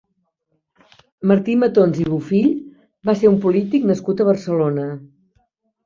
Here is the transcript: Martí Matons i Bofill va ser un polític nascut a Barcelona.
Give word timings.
Martí 1.33 1.57
Matons 1.65 2.01
i 2.05 2.09
Bofill 2.15 2.49
va 3.11 3.17
ser 3.23 3.33
un 3.35 3.41
polític 3.47 3.89
nascut 3.95 4.23
a 4.27 4.31
Barcelona. 4.35 4.93